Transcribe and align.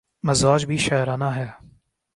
مزاج 0.23 0.65
بھی 0.65 0.77
شاعرانہ 0.77 1.29
ہے۔ 1.35 1.47